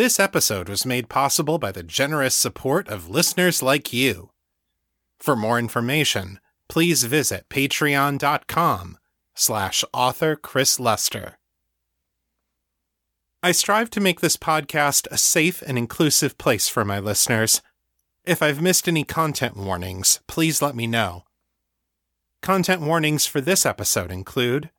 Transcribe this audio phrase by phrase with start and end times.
[0.00, 4.30] This episode was made possible by the generous support of listeners like you.
[5.18, 8.96] For more information, please visit patreon.com
[9.34, 11.36] slash author Chris Lester.
[13.42, 17.60] I strive to make this podcast a safe and inclusive place for my listeners.
[18.24, 21.24] If I've missed any content warnings, please let me know.
[22.40, 24.70] Content warnings for this episode include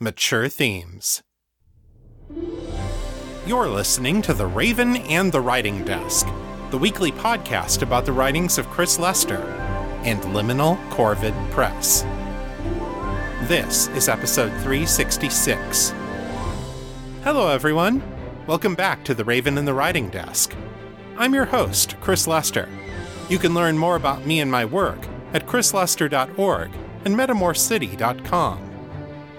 [0.00, 1.22] mature themes.
[3.46, 6.26] You're listening to The Raven and the Writing Desk,
[6.72, 9.40] the weekly podcast about the writings of Chris Lester
[10.02, 12.02] and Liminal Corvid Press.
[13.46, 15.94] This is episode 366.
[17.22, 18.02] Hello, everyone.
[18.48, 20.52] Welcome back to The Raven and the Writing Desk.
[21.16, 22.68] I'm your host, Chris Lester.
[23.28, 26.70] You can learn more about me and my work at chrislester.org
[27.04, 28.70] and metamorcity.com.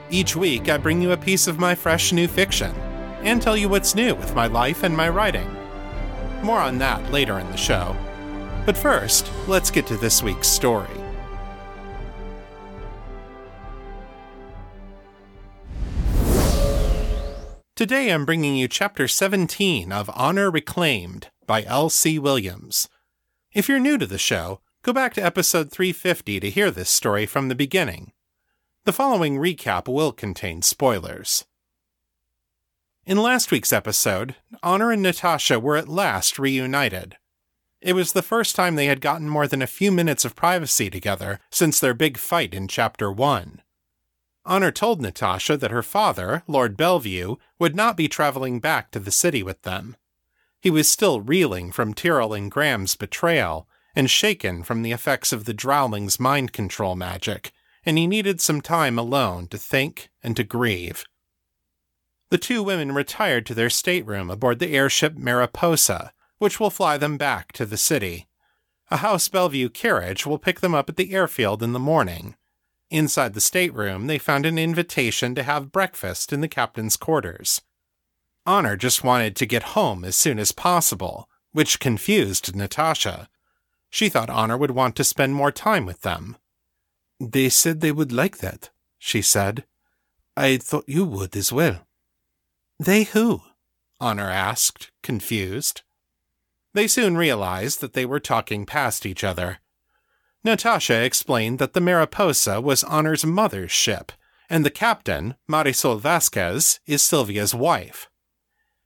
[0.09, 2.73] Each week, I bring you a piece of my fresh new fiction
[3.27, 5.49] and tell you what's new with my life and my writing.
[6.43, 7.95] More on that later in the show.
[8.65, 10.87] But first, let's get to this week's story.
[17.75, 22.17] Today I'm bringing you Chapter 17 of Honor Reclaimed by L.C.
[22.17, 22.87] Williams.
[23.53, 27.25] If you're new to the show, go back to episode 350 to hear this story
[27.25, 28.13] from the beginning.
[28.85, 31.45] The following recap will contain spoilers.
[33.07, 37.15] In last week's episode, Honor and Natasha were at last reunited.
[37.79, 40.89] It was the first time they had gotten more than a few minutes of privacy
[40.89, 43.61] together since their big fight in Chapter 1.
[44.45, 49.09] Honor told Natasha that her father, Lord Bellevue, would not be traveling back to the
[49.09, 49.95] city with them.
[50.59, 55.45] He was still reeling from Tyrrell and Graham's betrayal and shaken from the effects of
[55.45, 57.53] the Drowling's mind control magic,
[57.85, 61.05] and he needed some time alone to think and to grieve.
[62.29, 67.17] The two women retired to their stateroom aboard the airship Mariposa, which will fly them
[67.17, 68.27] back to the city.
[68.91, 72.35] A House Bellevue carriage will pick them up at the airfield in the morning.
[72.89, 77.61] Inside the stateroom, they found an invitation to have breakfast in the captain's quarters.
[78.45, 83.29] Honor just wanted to get home as soon as possible, which confused Natasha.
[83.89, 86.37] She thought Honor would want to spend more time with them.
[87.19, 89.65] They said they would like that, she said.
[90.37, 91.86] I thought you would as well.
[92.79, 93.41] They who?
[93.99, 95.81] Honor asked, confused.
[96.73, 99.59] They soon realized that they were talking past each other.
[100.43, 104.11] Natasha explained that the Mariposa was Honor's mother's ship,
[104.49, 108.09] and the captain, Marisol Vasquez, is Sylvia's wife.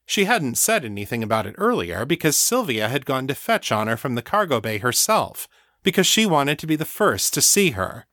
[0.06, 4.16] She hadn't said anything about it earlier because Sylvia had gone to fetch Honor from
[4.16, 5.48] the cargo bay herself,
[5.84, 8.06] because she wanted to be the first to see her.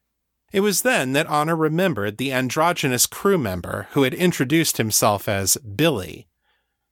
[0.52, 5.56] It was then that Honor remembered the androgynous crew member who had introduced himself as
[5.56, 6.26] Billy.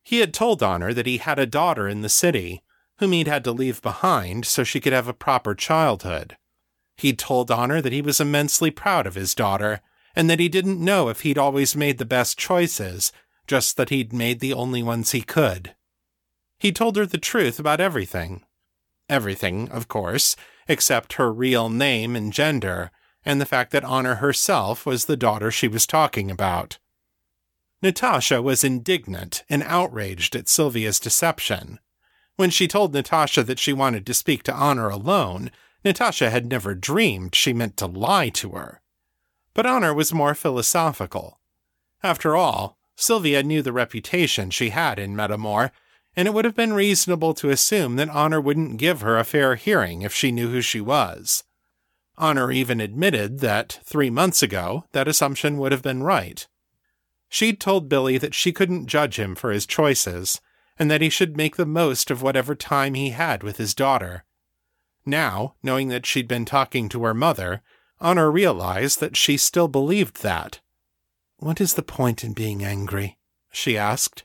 [0.03, 2.63] He had told Honor that he had a daughter in the city,
[2.99, 6.37] whom he'd had to leave behind so she could have a proper childhood.
[6.97, 9.81] He'd told Honor that he was immensely proud of his daughter,
[10.15, 13.13] and that he didn't know if he'd always made the best choices,
[13.47, 15.75] just that he'd made the only ones he could.
[16.59, 18.45] He told her the truth about everything.
[19.09, 20.37] Everything, of course,
[20.69, 22.91] except her real name and gender,
[23.27, 26.79] and the fact that Honor herself was the daughter she was talking about.
[27.83, 31.81] Natasha was indignant and outraged at Sylvia's deception.
[32.37, 35.51] When she told Natasha that she wanted to speak to Honor alone,
[35.85, 38.81] Natasha had never dreamed she meant to lie to her.
[39.55, 41.41] But Honor was more philosophical.
[42.03, 45.71] After all, Sylvia knew the reputation she had in Metamor,
[46.15, 49.57] and it would have been reasonable to assume that Honor wouldn't give her a fair
[49.57, 51.45] hearing if she knew who she was.
[52.19, 56.47] Honor even admitted that, three months ago, that assumption would have been right.
[57.29, 60.41] She'd told Billy that she couldn't judge him for his choices,
[60.79, 64.25] and that he should make the most of whatever time he had with his daughter.
[65.05, 67.63] Now, knowing that she'd been talking to her mother,
[68.01, 70.61] Honor realized that she still believed that.
[71.39, 73.19] What is the point in being angry?
[73.53, 74.25] she asked.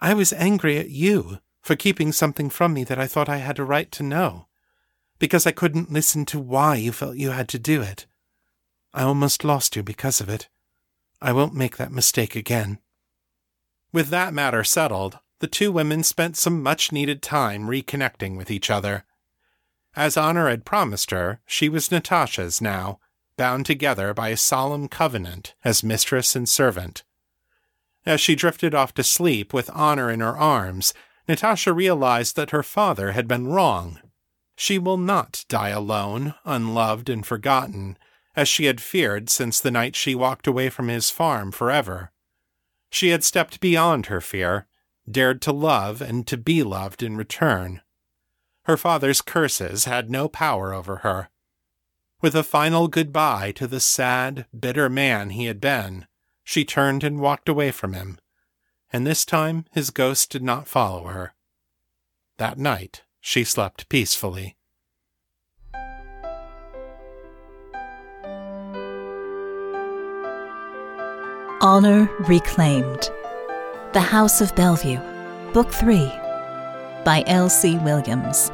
[0.00, 3.58] I was angry at you for keeping something from me that I thought I had
[3.58, 4.46] a right to know
[5.20, 8.06] because I couldn't listen to why you felt you had to do it.
[8.92, 10.48] I almost lost you because of it.
[11.22, 12.78] I won't make that mistake again.
[13.92, 18.70] With that matter settled, the two women spent some much needed time reconnecting with each
[18.70, 19.04] other.
[19.94, 22.98] As Honor had promised her, she was Natasha's now,
[23.36, 27.04] bound together by a solemn covenant as mistress and servant.
[28.06, 30.94] As she drifted off to sleep with Honor in her arms,
[31.28, 34.00] Natasha realized that her father had been wrong
[34.60, 37.96] she will not die alone, unloved and forgotten,
[38.36, 42.12] as she had feared since the night she walked away from his farm forever.
[42.90, 44.66] She had stepped beyond her fear,
[45.10, 47.80] dared to love and to be loved in return.
[48.64, 51.30] Her father's curses had no power over her.
[52.20, 56.06] With a final goodbye to the sad, bitter man he had been,
[56.44, 58.18] she turned and walked away from him,
[58.92, 61.32] and this time his ghost did not follow her.
[62.36, 64.56] That night she slept peacefully.
[71.62, 73.10] Honor Reclaimed
[73.92, 74.98] The House of Bellevue,
[75.52, 76.06] Book 3
[77.04, 77.76] by L.C.
[77.78, 78.50] Williams.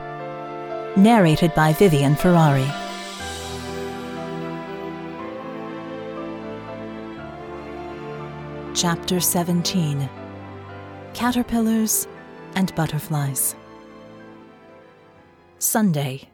[0.96, 2.66] Narrated by Vivian Ferrari.
[8.74, 10.10] Chapter 17
[11.14, 12.08] Caterpillars
[12.56, 13.54] and Butterflies.
[15.66, 16.28] Sunday,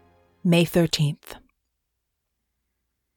[0.44, 1.36] May 13th.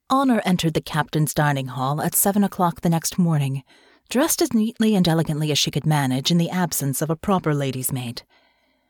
[0.08, 3.62] Honor entered the captain's dining hall at seven o'clock the next morning,
[4.08, 7.52] dressed as neatly and elegantly as she could manage in the absence of a proper
[7.52, 8.22] lady's maid.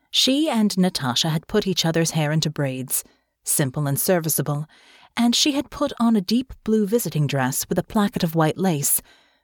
[0.09, 3.03] She and Natasha had put each other's hair into braids,
[3.43, 4.65] simple and serviceable,
[5.17, 8.57] and she had put on a deep blue visiting dress with a placket of white
[8.57, 9.01] lace,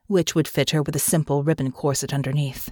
[0.08, 2.72] which would fit her with a simple ribbon corset underneath.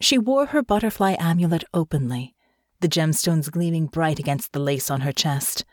[0.00, 2.35] She wore her butterfly amulet openly,
[2.80, 5.64] the gemstones gleaming bright against the lace on her chest.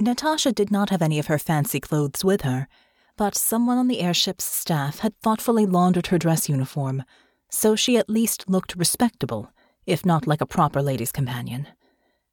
[0.00, 2.68] Natasha did not have any of her fancy clothes with her,
[3.16, 7.04] but someone on the airship's staff had thoughtfully laundered her dress uniform,
[7.50, 9.52] so she at least looked respectable,
[9.86, 11.68] if not like a proper lady's companion.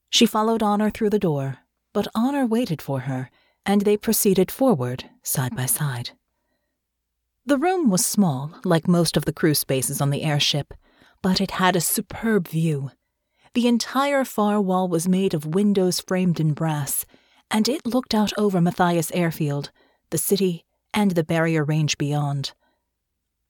[0.10, 1.58] She followed Honor through the door,
[1.94, 3.30] but Honor waited for her,
[3.66, 6.12] and they proceeded forward, side by side.
[7.46, 10.74] The room was small, like most of the crew spaces on the airship,
[11.22, 12.92] but it had a superb view.
[13.54, 17.06] The entire far wall was made of windows framed in brass,
[17.50, 19.72] and it looked out over Matthias Airfield,
[20.12, 22.54] the city, and the barrier range beyond.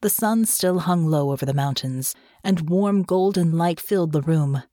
[0.02, 4.64] The sun still hung low over the mountains, and warm golden light filled the room.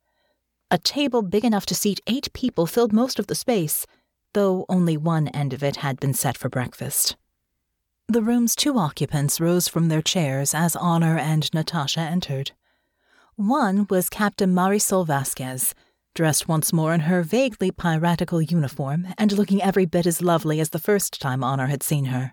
[0.71, 3.87] A table big enough to seat eight people filled most of the space,
[4.35, 7.17] though only one end of it had been set for breakfast.
[8.09, 12.53] The room's two occupants rose from their chairs as Honor and Natasha entered.
[13.39, 15.75] One was Captain Marisol Vasquez,
[16.15, 20.71] dressed once more in her vaguely piratical uniform and looking every bit as lovely as
[20.71, 22.33] the first time Honor had seen her.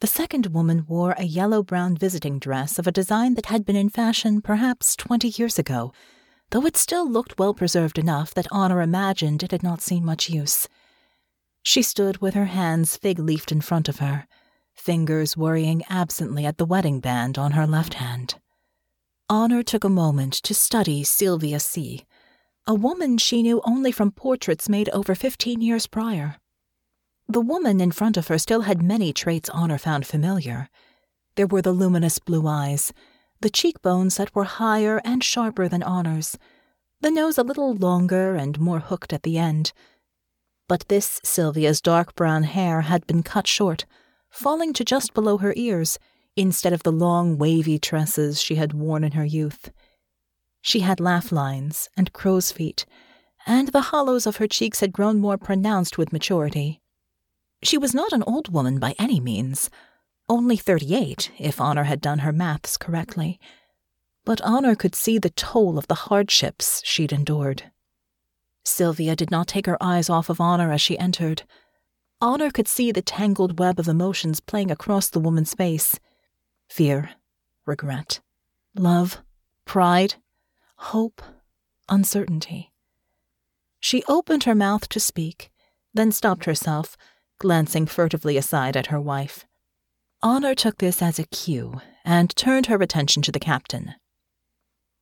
[0.00, 3.74] The second woman wore a yellow brown visiting dress of a design that had been
[3.74, 5.92] in fashion perhaps twenty years ago,
[6.50, 10.30] though it still looked well preserved enough that Honor imagined it had not seen much
[10.30, 10.68] use.
[11.64, 14.28] She stood with her hands fig leafed in front of her,
[14.72, 18.36] fingers worrying absently at the wedding band on her left hand.
[19.28, 22.06] Honor took a moment to study Sylvia C.,
[22.64, 26.36] a woman she knew only from portraits made over 15 years prior.
[27.26, 30.68] The woman in front of her still had many traits Honor found familiar.
[31.34, 32.92] There were the luminous blue eyes,
[33.40, 36.38] the cheekbones that were higher and sharper than Honor's,
[37.00, 39.72] the nose a little longer and more hooked at the end.
[40.68, 43.86] But this Sylvia's dark brown hair had been cut short,
[44.30, 45.98] falling to just below her ears,
[46.36, 49.70] instead of the long, wavy tresses she had worn in her youth.
[50.60, 52.84] She had laugh lines and crow's feet,
[53.46, 56.82] and the hollows of her cheeks had grown more pronounced with maturity.
[57.62, 59.70] She was not an old woman by any means,
[60.28, 63.40] only thirty eight, if Honor had done her maths correctly.
[64.24, 67.70] But Honor could see the toll of the hardships she'd endured.
[68.64, 71.44] Sylvia did not take her eyes off of Honor as she entered.
[72.20, 76.00] Honor could see the tangled web of emotions playing across the woman's face
[76.68, 77.10] fear,
[77.64, 78.20] regret,
[78.74, 79.18] love,
[79.64, 80.14] pride,
[80.76, 81.22] hope,
[81.88, 82.72] uncertainty.
[83.80, 85.50] She opened her mouth to speak,
[85.94, 86.96] then stopped herself,
[87.38, 89.44] glancing furtively aside at her wife.
[90.22, 93.94] Honor took this as a cue and turned her attention to the captain.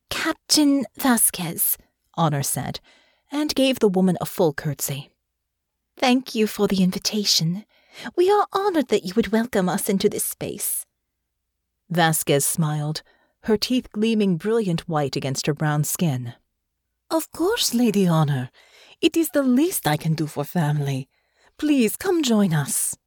[0.09, 1.77] Captain Vasquez,
[2.15, 2.79] Honor said,
[3.31, 5.09] and gave the woman a full curtsy.
[5.97, 7.65] Thank you for the invitation.
[8.15, 10.85] We are honored that you would welcome us into this space.
[11.89, 13.01] Vasquez smiled,
[13.43, 16.33] her teeth gleaming brilliant white against her brown skin.
[17.11, 18.49] Of course, Lady Honor.
[19.01, 21.07] It is the least I can do for family.
[21.57, 22.97] Please come join us.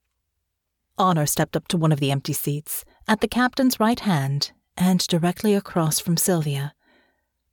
[0.96, 5.04] Honor stepped up to one of the empty seats, at the captain's right hand, and
[5.06, 6.72] directly across from Sylvia.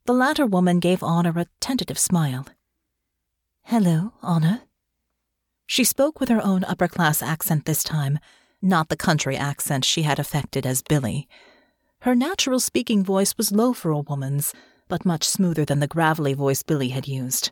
[0.04, 2.46] The latter woman gave Honor a tentative smile.
[3.62, 4.62] Hello, Honor.
[5.66, 8.20] She spoke with her own upper class accent this time,
[8.66, 11.28] not the country accent she had affected as Billy.
[12.00, 14.52] Her natural speaking voice was low for a woman's,
[14.88, 17.50] but much smoother than the gravelly voice Billy had used.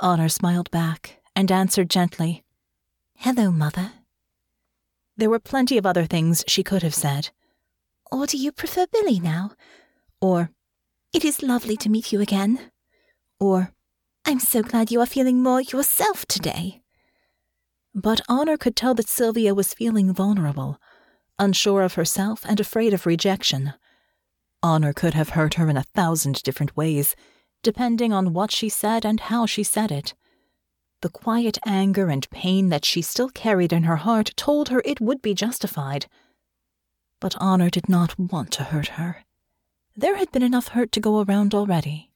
[0.00, 2.44] Honor smiled back and answered gently,
[3.14, 3.92] Hello, Mother.
[5.16, 7.30] There were plenty of other things she could have said.
[8.12, 9.52] Or do you prefer Billy now?
[10.20, 10.50] Or
[11.12, 12.70] It is lovely to meet you again.
[13.40, 13.72] Or,
[14.26, 16.82] I'm so glad you are feeling more yourself today.
[17.98, 20.78] But Honor could tell that Sylvia was feeling vulnerable,
[21.38, 23.72] unsure of herself and afraid of rejection.
[24.62, 27.16] Honor could have hurt her in a thousand different ways,
[27.62, 30.12] depending on what she said and how she said it.
[31.00, 35.00] The quiet anger and pain that she still carried in her heart told her it
[35.00, 36.04] would be justified.
[37.18, 39.24] But Honor did not want to hurt her.
[39.96, 42.10] There had been enough hurt to go around already.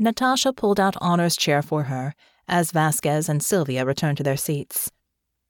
[0.00, 2.16] Natasha pulled out Honor's chair for her
[2.52, 4.92] as Vasquez and Sylvia returned to their seats.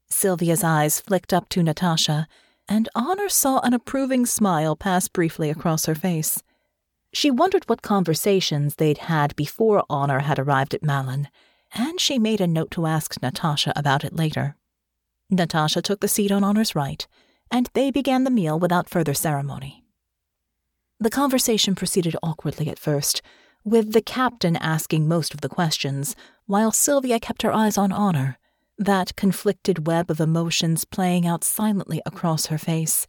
[0.09, 2.28] Sylvia's eyes flicked up to Natasha,
[2.68, 6.44] and Honor saw an approving smile pass briefly across her face.
[7.12, 11.26] She wondered what conversations they'd had before Honor had arrived at Malin,
[11.75, 14.54] and she made a note to ask Natasha about it later.
[15.28, 17.04] Natasha took the seat on Honor's right,
[17.50, 19.82] and they began the meal without further ceremony.
[21.00, 23.23] The conversation proceeded awkwardly at first,
[23.64, 26.16] with the captain asking most of the questions,
[26.47, 28.38] while Sylvia kept her eyes on Honor,
[28.78, 33.07] that conflicted web of emotions playing out silently across her face.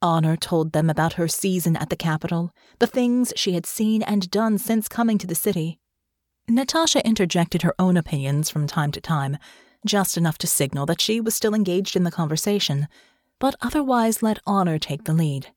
[0.00, 4.30] Honor told them about her season at the capital, the things she had seen and
[4.30, 5.80] done since coming to the city.
[6.48, 9.38] Natasha interjected her own opinions from time to time,
[9.84, 12.88] just enough to signal that she was still engaged in the conversation,
[13.38, 15.48] but otherwise let Honor take the lead.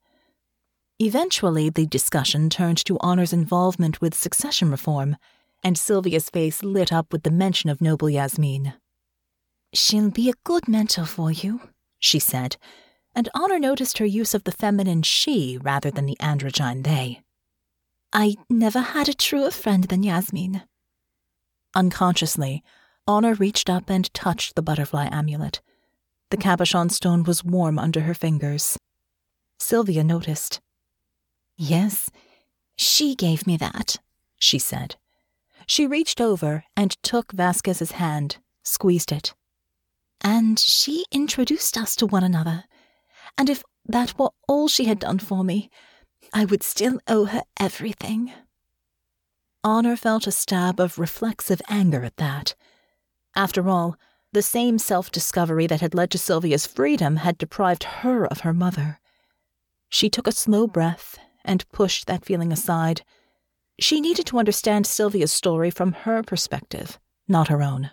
[1.03, 5.17] Eventually, the discussion turned to Honor's involvement with succession reform,
[5.63, 8.73] and Sylvia's face lit up with the mention of noble Yasmin.
[9.73, 11.59] She'll be a good mentor for you,
[11.97, 12.55] she said,
[13.15, 17.23] and Honor noticed her use of the feminine she rather than the androgyne they.
[18.13, 20.61] I never had a truer friend than Yasmin.
[21.73, 22.63] Unconsciously,
[23.07, 25.61] Honor reached up and touched the butterfly amulet.
[26.29, 28.77] The cabochon stone was warm under her fingers.
[29.57, 30.61] Sylvia noticed.
[31.63, 32.09] Yes,
[32.75, 33.97] she gave me that,
[34.39, 34.95] she said.
[35.67, 39.35] She reached over and took Vasquez's hand, squeezed it.
[40.21, 42.63] And she introduced us to one another.
[43.37, 45.69] And if that were all she had done for me,
[46.33, 48.33] I would still owe her everything.
[49.63, 52.55] Honor felt a stab of reflexive anger at that.
[53.35, 53.97] After all,
[54.33, 58.51] the same self discovery that had led to Sylvia's freedom had deprived her of her
[58.51, 58.99] mother.
[59.89, 63.01] She took a slow breath and pushed that feeling aside.
[63.79, 67.91] She needed to understand Sylvia's story from her perspective, not her own.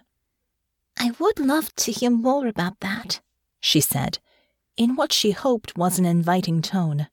[0.99, 3.21] I would love to hear more about that,
[3.61, 4.19] she said,
[4.77, 7.09] in what she hoped was an inviting tone.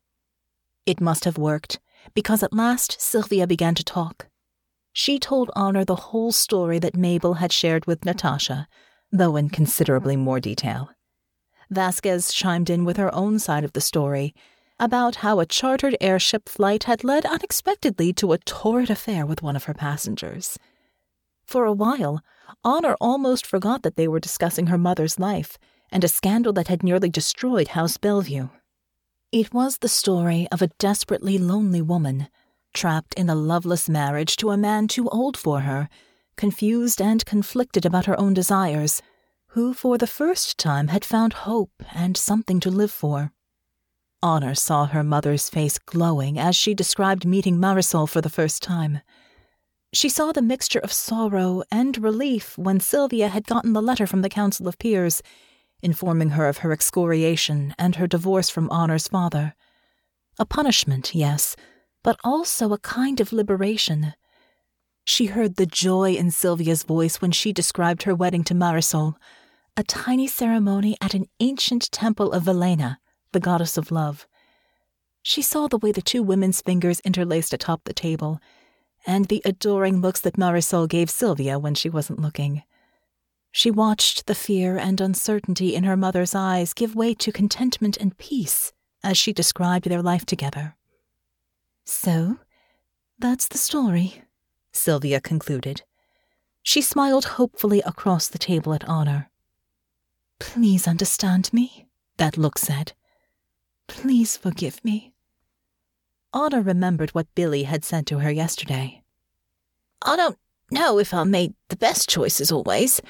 [0.86, 1.80] It must have worked,
[2.14, 4.28] because at last Sylvia began to talk.
[4.94, 8.68] She told Honor the whole story that Mabel had shared with Natasha,
[9.12, 10.90] though in considerably more detail.
[11.70, 14.34] Vasquez chimed in with her own side of the story
[14.80, 19.56] about how a chartered airship flight had led unexpectedly to a torrid affair with one
[19.56, 20.58] of her passengers.
[21.46, 22.22] For a while,
[22.64, 25.58] Honor almost forgot that they were discussing her mother's life
[25.92, 28.50] and a scandal that had nearly destroyed House Bellevue.
[29.32, 32.28] It was the story of a desperately lonely woman
[32.74, 35.90] trapped in a loveless marriage to a man too old for her,
[36.36, 39.02] confused and conflicted about her own desires,
[39.50, 43.32] who for the first time had found hope and something to live for.
[44.26, 49.02] Honor saw her mother's face glowing as she described meeting Marisol for the first time.
[49.94, 54.24] She saw the mixture of sorrow and relief when Sylvia had gotten the letter from
[54.24, 55.22] the Council of Peers,
[55.84, 59.54] informing her of her excoriation and her divorce from Honor's father.
[60.40, 61.56] A punishment, yes,
[62.04, 64.16] but also a kind of liberation.
[65.06, 69.18] She heard the joy in Sylvia's voice when she described her wedding to Marisol,
[69.78, 72.98] a tiny ceremony at an ancient temple of Velena,
[73.36, 74.26] the goddess of love.
[75.22, 78.40] She saw the way the two women's fingers interlaced atop the table,
[79.06, 82.64] and the adoring looks that Marisol gave Sylvia when she wasn't looking.
[83.52, 88.18] She watched the fear and uncertainty in her mother's eyes give way to contentment and
[88.18, 88.72] peace
[89.04, 90.78] as she described their life together.
[91.84, 92.40] So,
[93.20, 94.24] that's the story,
[94.72, 95.82] Sylvia concluded.
[96.64, 99.30] She smiled hopefully across the table at Honor.
[100.40, 102.94] Please understand me, that look said.
[103.88, 105.14] Please forgive me.
[106.34, 109.04] Honor remembered what Billy had said to her yesterday.
[110.02, 110.38] I don't
[110.70, 113.02] know if I made the best choices always.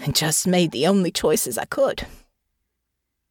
[0.00, 2.06] I just made the only choices I could.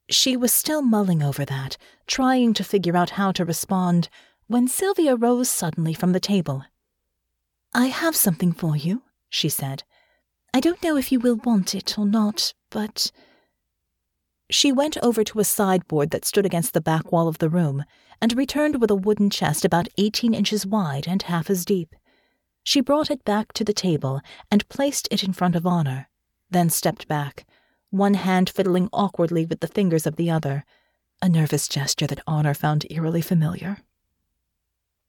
[0.10, 4.10] She was still mulling over that, trying to figure out how to respond
[4.48, 6.63] when Sylvia rose suddenly from the table.
[7.74, 9.84] I have something for you, she said.
[10.53, 13.12] I don't know if you will want it or not, but.
[14.50, 17.84] She went over to a sideboard that stood against the back wall of the room
[18.22, 21.96] and returned with a wooden chest about 18 inches wide and half as deep.
[22.64, 24.22] She brought it back to the table
[24.52, 26.10] and placed it in front of Honor,
[26.50, 27.46] then stepped back,
[27.90, 30.64] one hand fiddling awkwardly with the fingers of the other,
[31.22, 33.78] a nervous gesture that Honor found eerily familiar.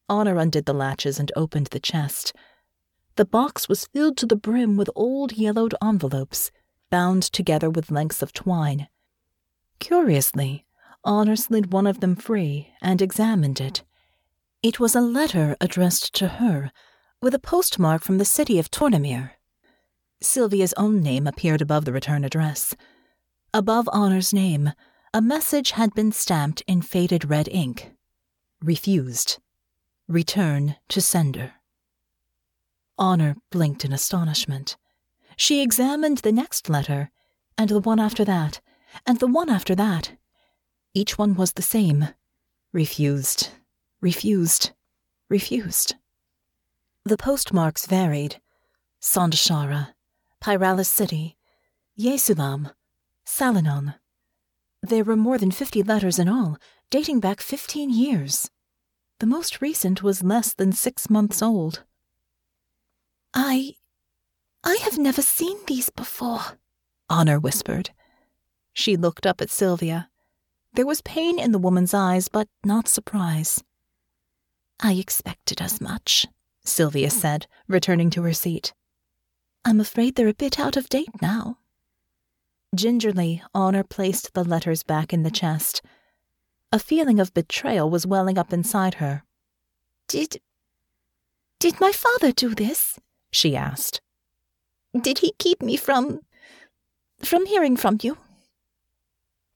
[0.08, 2.32] Honor undid the latches and opened the chest.
[3.16, 6.50] The box was filled to the brim with old yellowed envelopes,
[6.90, 8.88] bound together with lengths of twine.
[9.78, 10.66] Curiously,
[11.04, 13.84] Honor slid one of them free and examined it.
[14.62, 16.72] It was a letter addressed to her,
[17.22, 19.32] with a postmark from the city of Tornemere.
[20.20, 22.74] Sylvia's own name appeared above the return address.
[23.54, 24.72] Above Honor's name,
[25.14, 27.92] a message had been stamped in faded red ink.
[28.60, 29.38] Refused.
[30.08, 31.54] Return to sender.
[32.98, 34.76] Honor blinked in astonishment.
[35.36, 37.10] She examined the next letter,
[37.58, 38.60] and the one after that,
[39.04, 40.12] and the one after that.
[40.94, 42.08] Each one was the same.
[42.72, 43.50] Refused,
[44.00, 44.70] refused,
[45.28, 45.94] refused.
[47.04, 48.40] The postmarks varied.
[49.00, 49.94] Sondashara,
[50.42, 51.36] Pyralis City,
[51.98, 52.72] Yesulam,
[53.24, 53.94] Salinon.
[54.82, 56.58] There were more than fifty letters in all,
[56.90, 58.50] dating back fifteen years.
[59.20, 61.84] The most recent was less than six months old.
[63.32, 63.74] I.
[64.64, 66.58] I have never seen these before,
[67.08, 67.90] Honor whispered.
[68.78, 70.10] She looked up at Sylvia.
[70.74, 73.64] There was pain in the woman's eyes, but not surprise.
[74.80, 76.26] I expected as much,
[76.62, 78.74] Sylvia said, returning to her seat.
[79.64, 81.56] I'm afraid they're a bit out of date now.
[82.74, 85.80] Gingerly, Honor placed the letters back in the chest.
[86.70, 89.24] A feeling of betrayal was welling up inside her.
[90.06, 90.42] Did.
[91.60, 93.00] Did my father do this?
[93.30, 94.02] she asked.
[95.00, 96.20] Did he keep me from.
[97.22, 98.18] from hearing from you?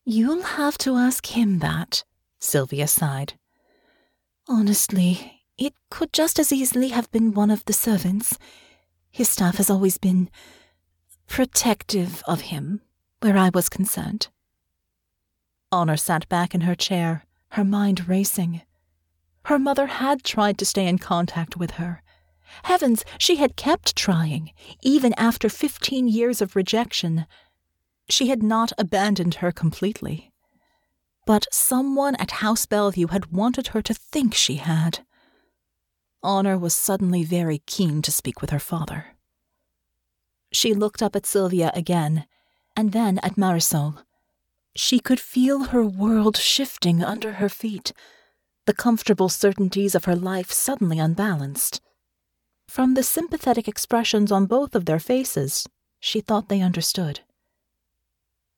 [0.04, 2.04] You'll have to ask him that,
[2.38, 3.34] Sylvia sighed.
[4.48, 8.38] Honestly, it could just as easily have been one of the servants.
[9.10, 10.30] His staff has always been
[11.26, 12.80] protective of him,
[13.20, 14.28] where I was concerned.
[15.70, 18.62] Honor sat back in her chair, her mind racing.
[19.44, 22.02] Her mother had tried to stay in contact with her.
[22.64, 27.26] Heavens, she had kept trying, even after fifteen years of rejection.
[28.10, 30.32] She had not abandoned her completely.
[31.26, 35.00] But someone at House Bellevue had wanted her to think she had.
[36.22, 39.16] Honor was suddenly very keen to speak with her father.
[40.52, 42.26] She looked up at Sylvia again,
[42.76, 44.02] and then at Marisol.
[44.74, 47.92] She could feel her world shifting under her feet,
[48.66, 51.80] the comfortable certainties of her life suddenly unbalanced.
[52.68, 55.68] From the sympathetic expressions on both of their faces,
[56.00, 57.20] she thought they understood.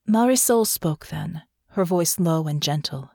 [0.09, 3.11] Marisol spoke then, her voice low and gentle.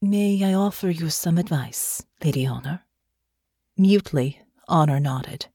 [0.00, 2.84] May I offer you some advice, Lady Honor?
[3.76, 5.46] Mutely, Honor nodded.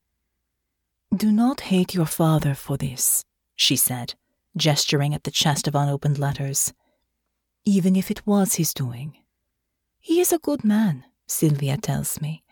[1.15, 3.24] Do not hate your father for this,
[3.56, 4.15] she said,
[4.58, 6.74] gesturing at the chest of unopened letters.
[7.65, 9.17] Even if it was his doing.
[10.00, 12.43] He is a good man, Sylvia tells me,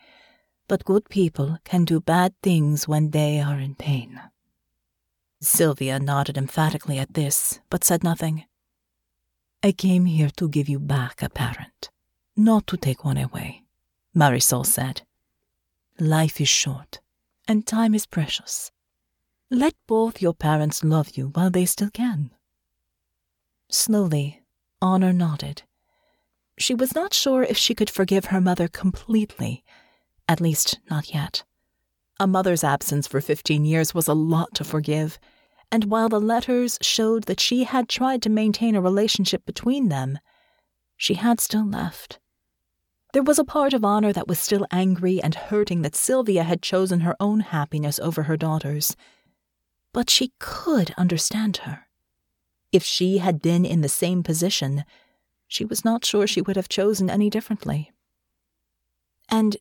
[0.68, 4.20] but good people can do bad things when they are in pain.
[5.44, 8.44] Sylvia nodded emphatically at this, but said nothing.
[9.60, 11.90] I came here to give you back a parent,
[12.36, 13.64] not to take one away,
[14.16, 15.02] Marisol said.
[15.98, 17.00] Life is short,
[17.48, 18.70] and time is precious.
[19.50, 22.30] Let both your parents love you while they still can.
[23.68, 24.42] Slowly,
[24.80, 25.62] Honor nodded.
[26.56, 29.64] She was not sure if she could forgive her mother completely,
[30.28, 31.42] at least not yet.
[32.20, 35.18] A mother's absence for fifteen years was a lot to forgive,
[35.72, 40.18] and while the letters showed that she had tried to maintain a relationship between them,
[40.98, 42.20] she had still left.
[43.14, 46.60] There was a part of Honor that was still angry and hurting that Sylvia had
[46.60, 48.96] chosen her own happiness over her daughter's.
[49.94, 51.86] But she could understand her.
[52.70, 54.84] If she had been in the same position,
[55.48, 57.92] she was not sure she would have chosen any differently.
[59.30, 59.56] And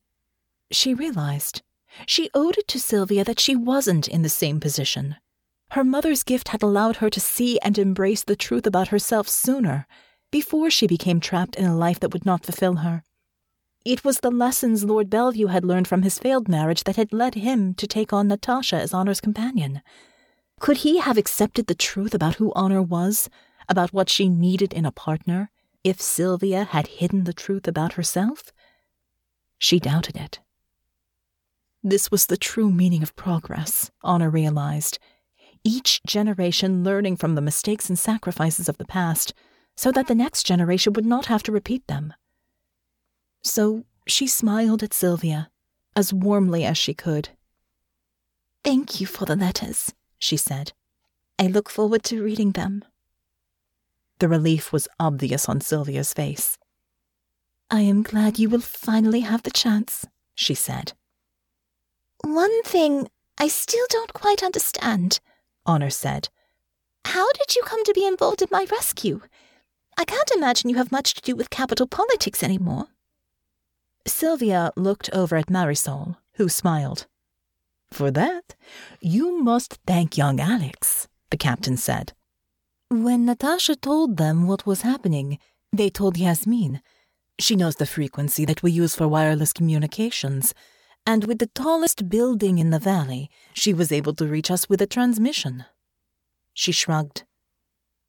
[0.71, 1.61] she realized
[2.05, 5.15] she owed it to Sylvia that she wasn't in the same position.
[5.71, 9.87] Her mother's gift had allowed her to see and embrace the truth about herself sooner,
[10.29, 13.03] before she became trapped in a life that would not fulfill her.
[13.85, 17.35] It was the lessons Lord Bellevue had learned from his failed marriage that had led
[17.35, 19.81] him to take on Natasha as Honor's companion.
[20.59, 23.29] Could he have accepted the truth about who Honor was,
[23.69, 25.51] about what she needed in a partner,
[25.85, 28.51] if Sylvia had hidden the truth about herself?
[29.57, 30.41] She doubted it.
[31.81, 34.99] This was the true meaning of progress, Honor realized
[35.63, 39.33] each generation learning from the mistakes and sacrifices of the past
[39.75, 42.13] so that the next generation would not have to repeat them.
[43.43, 45.49] So she smiled at Sylvia
[45.95, 47.29] as warmly as she could.
[48.63, 50.73] Thank you for the letters, she said.
[51.39, 52.83] I look forward to reading them.
[54.19, 56.59] The relief was obvious on Sylvia's face.
[57.71, 60.93] I am glad you will finally have the chance, she said.
[62.23, 63.07] One thing
[63.39, 65.19] I still don't quite understand,
[65.65, 66.29] Honor said.
[67.05, 69.21] How did you come to be involved in my rescue?
[69.97, 72.87] I can't imagine you have much to do with capital politics anymore.
[74.07, 77.07] Sylvia looked over at Marisol, who smiled.
[77.91, 78.55] For that,
[79.01, 82.13] you must thank young Alex, the captain said.
[82.89, 85.39] When Natasha told them what was happening,
[85.73, 86.81] they told Yasmin.
[87.39, 90.53] She knows the frequency that we use for wireless communications,
[91.05, 94.81] and with the tallest building in the valley, she was able to reach us with
[94.81, 95.65] a transmission.
[96.53, 97.23] She shrugged.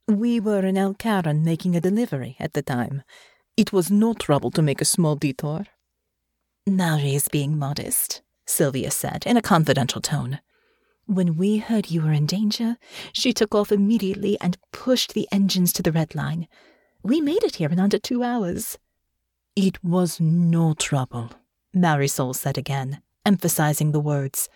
[0.09, 3.03] We were in El Caron making a delivery at the time.
[3.57, 5.67] It was no trouble to make a small detour.
[6.67, 10.41] Mary is being modest, Sylvia said in a confidential tone.
[11.07, 12.77] When we heard you were in danger,
[13.13, 16.47] she took off immediately and pushed the engines to the red line.
[17.03, 18.79] We made it here in under two hours.
[19.57, 21.31] It was no trouble,
[21.75, 24.49] Marisol said again, emphasizing the words.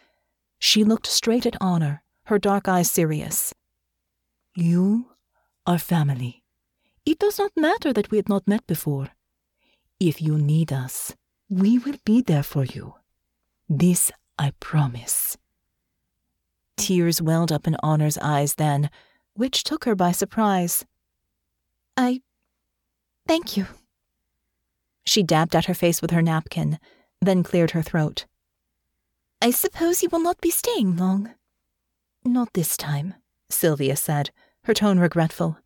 [0.59, 3.55] She looked straight at Honor, her dark eyes serious.
[4.55, 5.11] You
[5.67, 6.43] are family.
[7.05, 9.09] It does not matter that we had not met before.
[10.01, 11.15] If you need us,
[11.49, 12.95] we will be there for you.
[13.69, 15.37] This I promise.
[16.77, 18.91] Tears welled up in Honor's eyes then,
[19.35, 20.85] which took her by surprise.
[21.97, 22.21] I.
[23.27, 23.67] thank you.
[25.05, 26.79] She dabbed at her face with her napkin,
[27.21, 28.27] then cleared her throat.
[29.43, 31.35] I suppose you will not be staying long.
[32.25, 33.15] Not this time,
[33.51, 34.31] Sylvia said,
[34.65, 35.59] her tone regretful.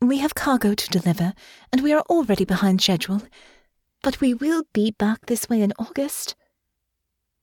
[0.00, 1.34] We have cargo to deliver,
[1.72, 3.22] and we are already behind schedule.
[4.02, 6.34] But we will be back this way in August.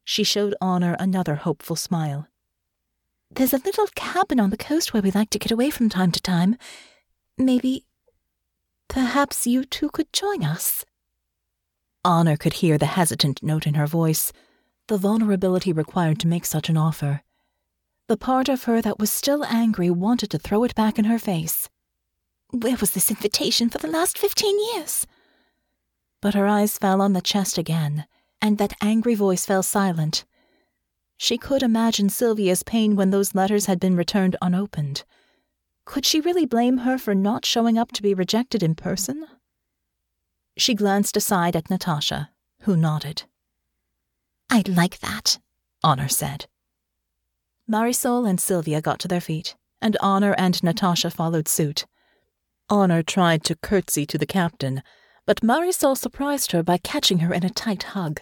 [0.03, 2.27] She showed Honor another hopeful smile.
[3.29, 6.11] There's a little cabin on the coast where we like to get away from time
[6.11, 6.57] to time.
[7.37, 7.85] Maybe.
[8.87, 10.85] Perhaps you two could join us.
[12.03, 14.33] Honor could hear the hesitant note in her voice,
[14.87, 17.21] the vulnerability required to make such an offer.
[18.07, 21.19] The part of her that was still angry wanted to throw it back in her
[21.19, 21.69] face.
[22.49, 25.05] Where was this invitation for the last fifteen years?
[26.21, 28.05] But her eyes fell on the chest again,
[28.41, 30.25] and that angry voice fell silent.
[31.17, 35.03] She could imagine Sylvia's pain when those letters had been returned unopened.
[35.85, 39.25] Could she really blame her for not showing up to be rejected in person?
[40.57, 42.29] She glanced aside at Natasha,
[42.61, 43.23] who nodded.
[44.49, 45.39] I'd like that,
[45.83, 46.47] Honor said.
[47.69, 51.85] Marisol and Sylvia got to their feet, and Honor and Natasha followed suit.
[52.69, 54.83] Honor tried to curtsy to the captain,
[55.25, 58.21] but Marisol surprised her by catching her in a tight hug.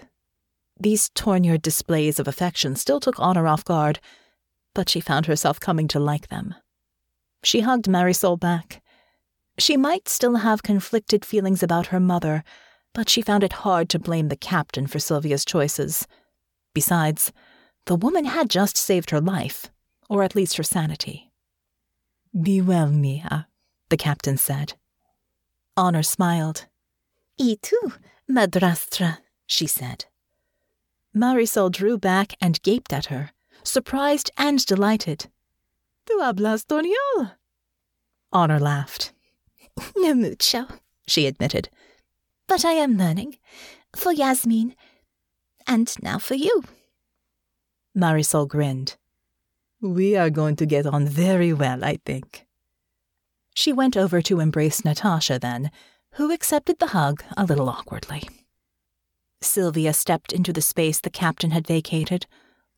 [0.80, 4.00] These torn displays of affection still took Honor off guard,
[4.74, 6.56] but she found herself coming to like them.
[7.44, 8.82] She hugged Marisol back,
[9.60, 12.44] she might still have conflicted feelings about her mother,
[12.94, 16.08] but she found it hard to blame the captain for Sylvia's choices.
[16.74, 17.32] Besides,
[17.86, 19.70] the woman had just saved her life,
[20.10, 21.32] or at least her sanity.
[22.40, 23.48] Be well, Mia,
[23.90, 24.74] the captain said.
[25.76, 26.66] Honor smiled.
[27.38, 27.94] E tu,
[28.30, 30.06] madrastra, she said.
[31.16, 33.32] Marisol drew back and gaped at her,
[33.64, 35.28] surprised and delighted.
[36.06, 37.32] Tu hablas español.
[38.32, 39.14] Honor laughed.
[39.96, 40.68] No mucho,
[41.08, 41.70] she admitted.
[42.48, 43.38] But I am learning.
[43.96, 44.76] For Yasmin.
[45.68, 46.64] And now for you.
[47.98, 48.98] Marisol grinned.
[49.82, 52.46] We are going to get on very well, I think.
[53.54, 55.72] She went over to embrace Natasha then,
[56.14, 58.24] who accepted the hug a little awkwardly.
[59.42, 62.26] Sylvia stepped into the space the captain had vacated,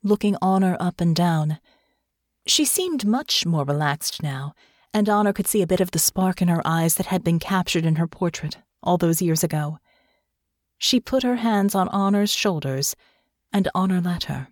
[0.03, 1.59] looking Honor up and down.
[2.45, 4.53] She seemed much more relaxed now,
[4.93, 7.39] and Honor could see a bit of the spark in her eyes that had been
[7.39, 9.79] captured in her portrait all those years ago.
[10.77, 12.95] She put her hands on Honor's shoulders,
[13.53, 14.47] and Honor let her.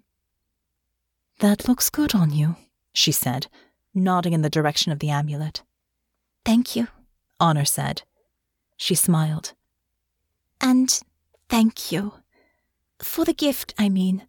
[1.39, 2.55] That looks good on you,
[2.93, 3.47] she said,
[3.93, 5.63] nodding in the direction of the amulet.
[6.45, 6.87] Thank you,
[7.39, 8.03] Honor said.
[8.77, 9.53] She smiled.
[10.61, 10.99] And
[11.49, 12.13] thank you.
[13.01, 14.27] For the gift, I mean.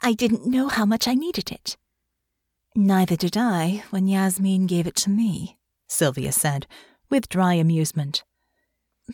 [0.00, 1.76] I didn't know how much I needed it.
[2.74, 5.58] Neither did I when Yasmin gave it to me,
[5.88, 6.66] Sylvia said,
[7.10, 8.24] with dry amusement.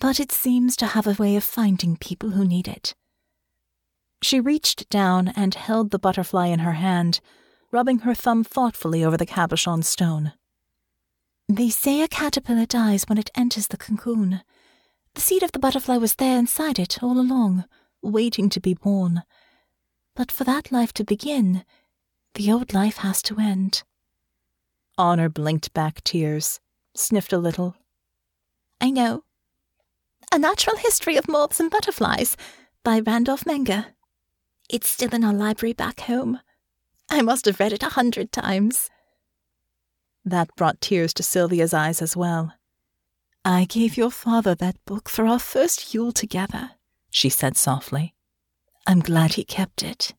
[0.01, 2.95] But it seems to have a way of finding people who need it.
[4.23, 7.21] She reached down and held the butterfly in her hand,
[7.73, 10.33] rubbing her thumb thoughtfully over the cabochon stone.
[11.49, 14.43] They say a caterpillar dies when it enters the cocoon.
[15.15, 17.65] The seed of the butterfly was there inside it all along,
[18.03, 19.23] waiting to be born.
[20.15, 21.65] But for that life to begin,
[22.39, 23.83] the old life has to end.
[24.97, 26.61] Honor blinked back tears,
[26.95, 27.75] sniffed a little.
[28.81, 29.25] I know.
[30.31, 32.37] A Natural History of Moths and Butterflies
[32.85, 33.87] by Randolph Menger.
[34.71, 36.39] It's still in our library back home.
[37.11, 38.89] I must have read it a hundred times.
[40.25, 42.53] That brought tears to Sylvia's eyes as well.
[43.45, 46.71] I gave your father that book for our first Yule together,
[47.11, 48.15] she said softly.
[48.87, 50.15] I'm glad he kept it.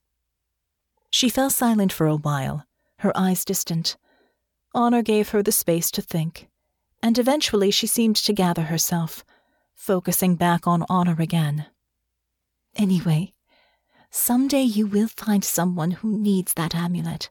[1.09, 2.65] She fell silent for a while,
[2.97, 3.97] her eyes distant.
[4.73, 6.47] Honor gave her the space to think,
[7.01, 9.23] and eventually she seemed to gather herself,
[9.75, 11.65] focusing back on Honor again.
[12.75, 13.33] Anyway,
[14.11, 17.29] someday you will find someone who needs that amulet.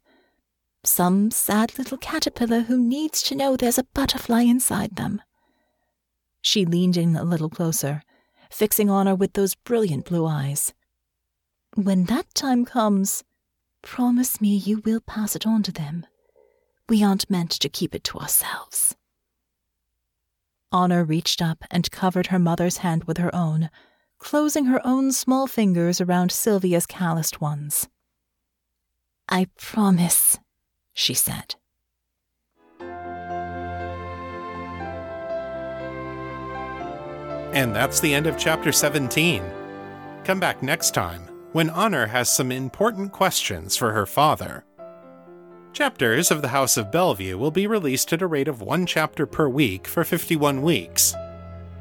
[0.85, 5.23] Some sad little caterpillar who needs to know there's a butterfly inside them.
[6.41, 8.03] She leaned in a little closer,
[8.51, 10.73] fixing Honor with those brilliant blue eyes.
[11.75, 13.23] When that time comes,
[13.83, 16.07] promise me you will pass it on to them.
[16.89, 18.97] We aren't meant to keep it to ourselves.
[20.71, 23.71] Honor reached up and covered her mother's hand with her own,
[24.19, 27.89] closing her own small fingers around Sylvia's calloused ones.
[29.29, 30.39] I promise,
[30.93, 31.55] she said.
[37.55, 39.43] And that's the end of chapter 17.
[40.25, 44.65] Come back next time when Honor has some important questions for her father.
[45.73, 49.27] Chapters of The House of Bellevue will be released at a rate of one chapter
[49.27, 51.15] per week for 51 weeks.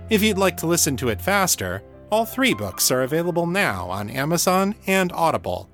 [0.09, 4.09] If you'd like to listen to it faster, all three books are available now on
[4.09, 5.69] Amazon and Audible.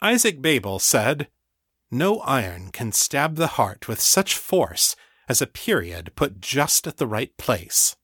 [0.00, 1.26] Isaac Babel said,
[1.90, 4.94] No iron can stab the heart with such force
[5.26, 7.96] as a period put just at the right place.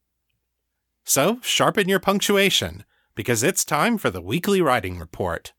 [1.04, 5.52] So sharpen your punctuation, because it's time for the weekly writing report.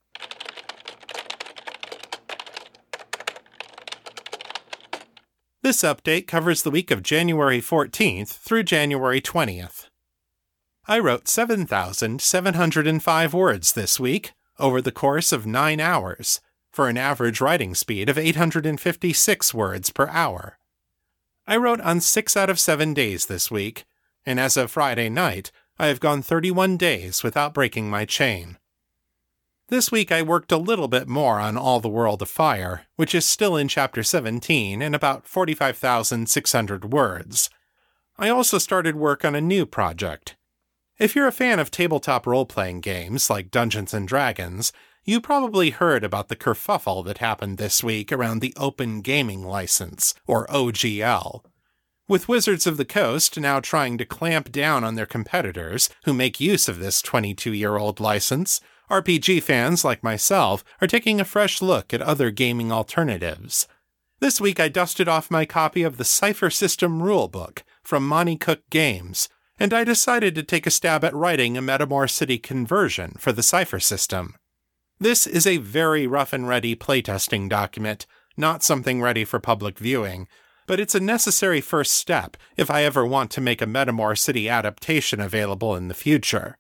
[5.62, 9.86] This update covers the week of January 14th through January 20th.
[10.88, 16.40] I wrote 7,705 words this week over the course of nine hours,
[16.76, 20.60] for an average writing speed of 856 words per hour.
[21.48, 23.86] I wrote on six out of seven days this week,
[24.26, 28.58] and as of Friday night, I have gone 31 days without breaking my chain.
[29.70, 33.16] This week I worked a little bit more on All the World of Fire, which
[33.16, 37.50] is still in Chapter 17 and about 45,600 words.
[38.18, 40.36] I also started work on a new project.
[41.00, 44.74] If you're a fan of tabletop role playing games like Dungeons and Dragons,
[45.06, 50.16] you probably heard about the kerfuffle that happened this week around the Open Gaming License,
[50.26, 51.44] or OGL.
[52.08, 56.40] With Wizards of the Coast now trying to clamp down on their competitors who make
[56.40, 61.62] use of this 22 year old license, RPG fans like myself are taking a fresh
[61.62, 63.68] look at other gaming alternatives.
[64.20, 68.62] This week I dusted off my copy of the Cypher System Rulebook from Monte Cook
[68.72, 73.32] Games, and I decided to take a stab at writing a Metamor City conversion for
[73.32, 74.36] the Cypher system.
[75.00, 78.06] This is a very rough and ready playtesting document,
[78.38, 80.28] not something ready for public viewing,
[80.68, 84.48] but it's a necessary first step if I ever want to make a Metamor City
[84.48, 86.58] adaptation available in the future.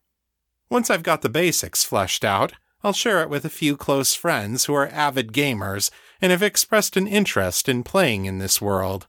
[0.69, 4.65] Once I've got the basics fleshed out, I'll share it with a few close friends
[4.65, 5.89] who are avid gamers
[6.21, 9.07] and have expressed an interest in playing in this world.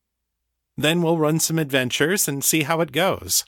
[0.77, 3.45] Then we'll run some adventures and see how it goes.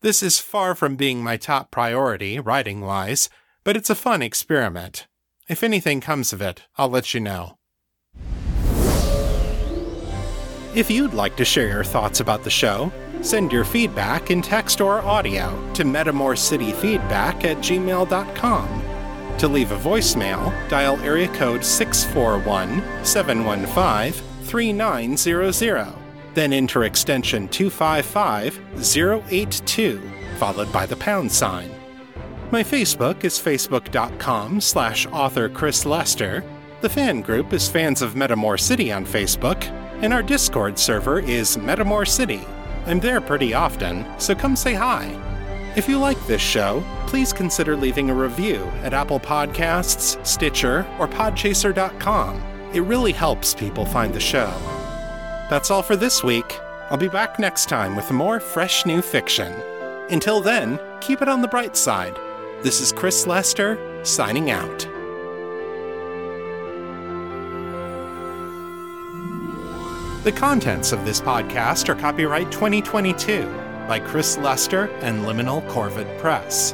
[0.00, 3.30] This is far from being my top priority, writing wise,
[3.64, 5.06] but it's a fun experiment.
[5.48, 7.56] If anything comes of it, I'll let you know.
[10.74, 14.80] If you'd like to share your thoughts about the show, send your feedback in text
[14.80, 18.82] or audio to metamorcityfeedback at gmail.com.
[19.38, 24.12] To leave a voicemail, dial area code 641 715
[24.44, 25.92] 3900,
[26.34, 28.60] then enter extension 255
[29.30, 31.81] 082, followed by the pound sign.
[32.52, 36.44] My Facebook is facebook.com slash author Chris Lester.
[36.82, 39.64] The fan group is Fans of Metamor City on Facebook,
[40.02, 42.42] and our Discord server is Metamor City.
[42.84, 45.18] I'm there pretty often, so come say hi.
[45.76, 51.08] If you like this show, please consider leaving a review at Apple Podcasts, Stitcher, or
[51.08, 52.42] Podchaser.com.
[52.74, 54.52] It really helps people find the show.
[55.48, 56.60] That's all for this week.
[56.90, 59.54] I'll be back next time with more fresh new fiction.
[60.10, 62.14] Until then, keep it on the bright side.
[62.62, 64.86] This is Chris Lester, signing out.
[70.22, 73.52] The contents of this podcast are copyright 2022
[73.88, 76.70] by Chris Lester and Liminal Corvid Press.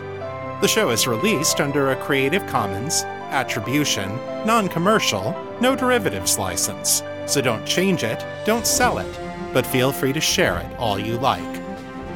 [0.60, 7.40] The show is released under a Creative Commons Attribution, Non Commercial, No Derivatives license, so
[7.40, 9.20] don't change it, don't sell it,
[9.54, 11.62] but feel free to share it all you like.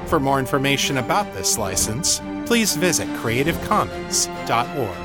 [0.09, 2.21] For more information about this license,
[2.53, 5.02] please visit creativecommons.org.